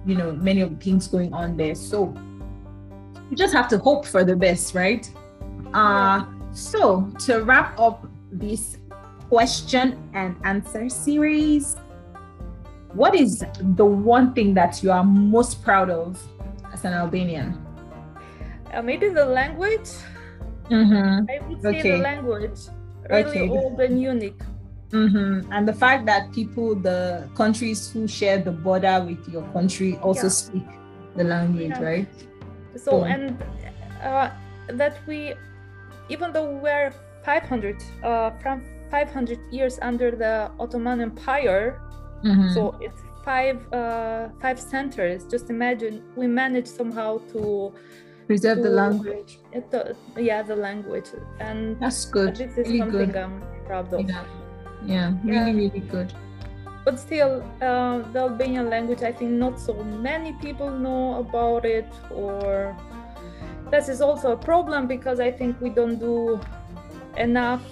[0.06, 1.74] you know, many of the things going on there.
[1.74, 2.14] So
[3.32, 5.10] you just have to hope for the best, right?
[5.72, 8.76] Uh, so to wrap up this
[9.30, 11.76] question and answer series,
[12.92, 16.22] what is the one thing that you are most proud of
[16.74, 17.56] as an Albanian?
[18.70, 19.88] Uh, maybe the language.
[20.68, 21.24] Mm-hmm.
[21.30, 21.90] I would say okay.
[21.92, 22.60] the language.
[23.08, 23.48] Really okay.
[23.48, 24.42] old and unique.
[24.90, 25.50] Mm-hmm.
[25.50, 30.24] And the fact that people, the countries who share the border with your country, also
[30.24, 30.28] yeah.
[30.28, 30.66] speak
[31.16, 31.82] the language, yeah.
[31.82, 32.26] right?
[32.76, 33.42] So and
[34.02, 34.30] uh,
[34.68, 35.34] that we
[36.08, 36.92] even though we're
[37.24, 41.80] 500 uh, from 500 years under the ottoman empire
[42.24, 42.52] mm-hmm.
[42.52, 47.72] so it's five uh, five centuries just imagine we managed somehow to
[48.26, 49.38] preserve to, the language
[49.70, 53.16] the, yeah the language and that's good this is really something good.
[53.16, 54.24] i'm proud of yeah.
[54.84, 55.44] yeah really yeah.
[55.44, 56.12] really good
[56.84, 61.86] but still uh, the albanian language i think not so many people know about it
[62.10, 62.76] or
[63.70, 66.40] this is also a problem because i think we don't do
[67.16, 67.62] enough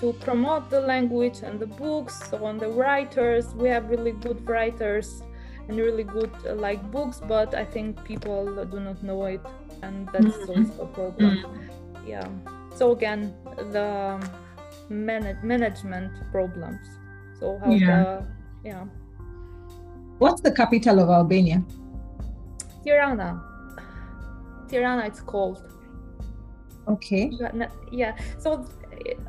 [0.00, 4.48] to promote the language and the books so on the writers we have really good
[4.48, 5.22] writers
[5.68, 9.40] and really good uh, like books but i think people do not know it
[9.82, 10.64] and that's mm-hmm.
[10.64, 12.06] also a problem mm-hmm.
[12.06, 12.28] yeah
[12.74, 13.34] so again
[13.70, 14.18] the
[14.88, 16.86] man- management problems
[17.38, 18.02] so how yeah.
[18.02, 18.84] the yeah.
[20.18, 21.62] What's the capital of Albania?
[22.84, 23.42] Tirana.
[24.68, 25.62] Tirana, it's called.
[26.88, 27.30] Okay.
[27.90, 28.16] Yeah.
[28.38, 28.66] So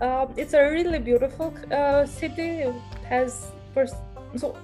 [0.02, 2.62] uh, it's a really beautiful uh, city.
[2.70, 2.76] It
[3.10, 3.96] has first,
[4.36, 4.56] so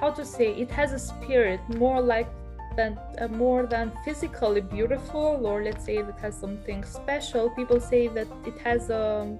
[0.00, 2.28] how to say it has a spirit more like
[2.76, 8.08] than uh, more than physically beautiful or let's say it has something special people say
[8.08, 9.38] that it has a,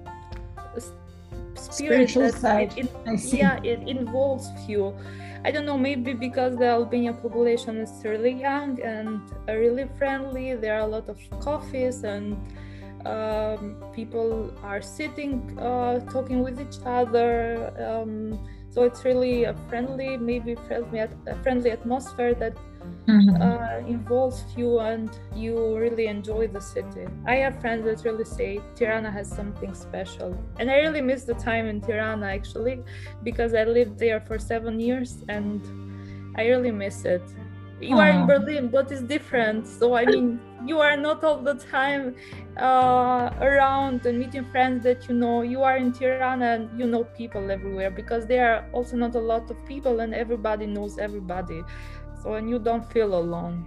[0.75, 0.81] a
[1.73, 2.73] spirit Spiritual that side.
[2.77, 3.37] It, I see.
[3.39, 4.95] yeah it involves you
[5.45, 10.75] i don't know maybe because the albanian population is really young and really friendly there
[10.75, 12.37] are a lot of coffees and
[13.05, 20.17] um, people are sitting uh, talking with each other um, so it's really a friendly
[20.17, 22.55] maybe friendly, a friendly atmosphere that
[23.07, 23.41] Mhm.
[23.41, 27.07] uh, involves you and you really enjoy the city.
[27.25, 30.37] I have friends that really say Tirana has something special.
[30.59, 32.83] And I really miss the time in Tirana actually
[33.23, 35.65] because I lived there for seven years and
[36.35, 37.33] I really miss it.
[37.81, 39.67] You are in Berlin, but it's different.
[39.67, 42.15] So, I mean, you are not all the time
[42.57, 45.41] uh, around and meeting friends that you know.
[45.41, 49.19] You are in Tirana and you know people everywhere because there are also not a
[49.19, 51.63] lot of people and everybody knows everybody
[52.23, 53.65] so and you don't feel alone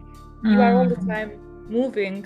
[0.48, 1.06] you are all the Mm.
[1.08, 1.30] time
[1.68, 2.24] moving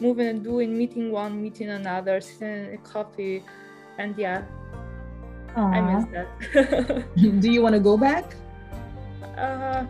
[0.00, 3.42] moving and doing meeting one meeting another sitting in a coffee
[3.98, 4.42] and yeah
[5.72, 5.80] i Aw.
[5.80, 6.28] miss that
[7.40, 8.34] Do you want to go back?
[9.38, 9.84] uh,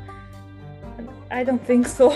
[1.30, 2.10] i don't think so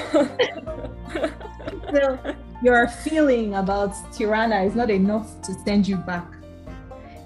[1.93, 2.19] So
[2.63, 6.27] your feeling about Tirana is not enough to send you back.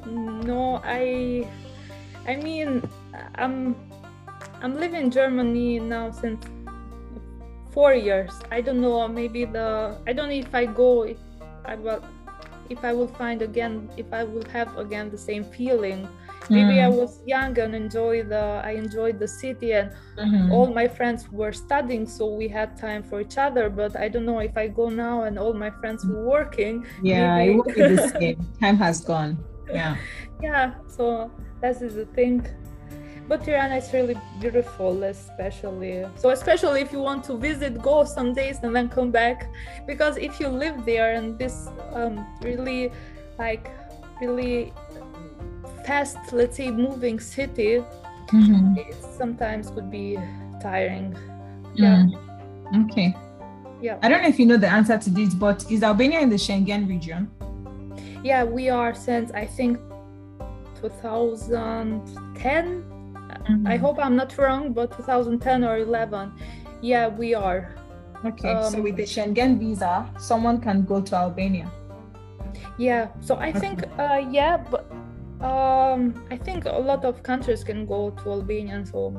[0.07, 1.47] no i
[2.27, 2.83] i mean
[3.37, 3.75] i'm
[4.63, 6.45] i'm living in germany now since
[7.73, 11.17] four years i don't know maybe the i don't know if i go if
[11.65, 12.03] i will
[12.71, 16.07] if i will find again if i will have again the same feeling
[16.51, 16.97] maybe i Mm.
[17.01, 20.51] was young and enjoy the i enjoyed the city and Mhm.
[20.53, 24.27] all my friends were studying so we had time for each other but i don't
[24.27, 27.83] know if i go now and all my friends were working yeah, maybe- it be
[27.97, 28.39] the same.
[28.61, 29.33] Time has gone.
[29.79, 29.97] Yeah.
[30.43, 31.05] yeah so
[31.63, 32.37] that is the thing
[33.29, 38.33] but tirana is really beautiful especially so especially if you want to visit go some
[38.35, 39.49] days and then come back
[39.87, 42.91] because if you live there and this um, really
[43.39, 43.71] like
[44.21, 44.73] really
[45.87, 47.83] fast let's say moving city
[48.33, 48.77] Mhm.
[48.79, 50.17] it sometimes could be
[50.63, 51.15] tiring
[51.75, 52.07] Yeah.
[52.73, 52.85] Mm.
[52.85, 53.15] Okay.
[53.81, 56.31] yeah I don't know if you know the answer to this, but is Albania in
[56.31, 57.29] the Schengen region?
[58.25, 59.77] yeah we are since i think
[60.81, 62.85] 2010
[63.67, 66.33] I hope I'm not wrong, but 2010 or 11.
[66.81, 67.75] Yeah, we are.
[68.25, 71.71] Okay, so um, with the Schengen visa, someone can go to Albania.
[72.79, 73.09] Yeah.
[73.21, 74.91] So I think, uh, yeah, but
[75.41, 78.85] um, I think a lot of countries can go to Albania.
[78.87, 79.17] So,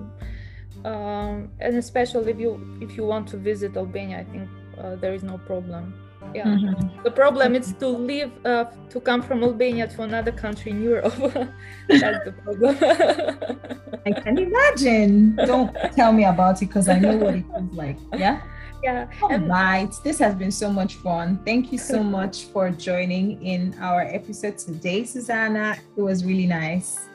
[0.86, 5.14] um, and especially if you if you want to visit Albania, I think uh, there
[5.14, 5.94] is no problem.
[6.34, 6.46] Yeah.
[6.46, 7.04] Mhm.
[7.04, 11.14] The problem is to leave, uh, to come from Albania to another country in Europe.
[11.88, 12.76] That's the problem.
[14.08, 15.36] I can imagine.
[15.36, 17.98] Don't tell me about it because I know what it feels like.
[18.16, 18.42] Yeah.
[18.84, 19.08] yeah.
[19.22, 19.92] All And right.
[20.04, 21.40] This has been so much fun.
[21.46, 25.76] Thank you so much for joining in our episode today, Susanna.
[25.98, 27.08] It was really nice.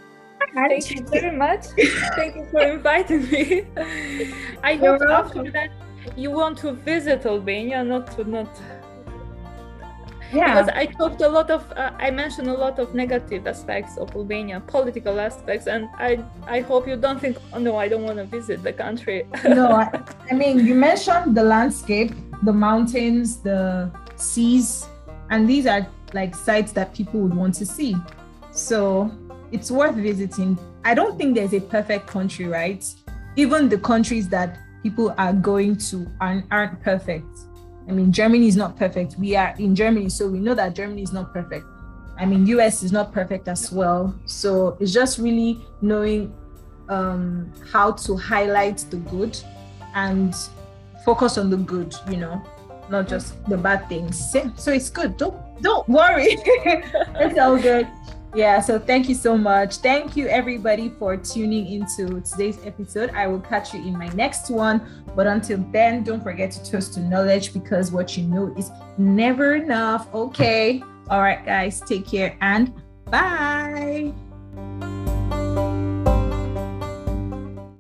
[0.55, 1.67] Thank you very much.
[2.17, 3.67] Thank you for inviting me.
[4.63, 5.71] I hope after that
[6.17, 8.49] you want to visit Albania, not to not
[10.33, 10.61] Yeah.
[10.61, 14.15] because I talked a lot of uh, I mentioned a lot of negative aspects of
[14.15, 18.19] Albania, political aspects, and I I hope you don't think oh no I don't want
[18.19, 19.27] to visit the country.
[19.45, 22.13] no, I, I mean, you mentioned the landscape,
[22.43, 24.87] the mountains, the seas,
[25.31, 27.97] and these are like sites that people would want to see.
[28.51, 29.11] So
[29.53, 30.59] it's worth visiting.
[30.85, 32.85] I don't think there's a perfect country, right?
[33.37, 37.27] Even the countries that people are going to aren't, aren't perfect.
[37.89, 39.17] I mean, Germany is not perfect.
[39.19, 41.65] We are in Germany, so we know that Germany is not perfect.
[42.19, 44.15] I mean, US is not perfect as well.
[44.27, 46.35] So it's just really knowing
[46.89, 49.39] um, how to highlight the good
[49.95, 50.35] and
[51.05, 52.43] focus on the good, you know,
[52.91, 54.19] not just the bad things.
[54.33, 55.17] So- it's good.
[55.17, 56.27] Don't don't worry.
[56.37, 57.89] it's all good.
[58.35, 59.77] Yeah, so thank you so much.
[59.77, 63.11] Thank you everybody for tuning into today's episode.
[63.11, 65.05] I will catch you in my next one.
[65.17, 69.55] But until then, don't forget to toast to knowledge because what you know is never
[69.55, 70.13] enough.
[70.15, 70.83] Okay.
[71.09, 72.73] All right, guys, take care and
[73.07, 74.13] bye.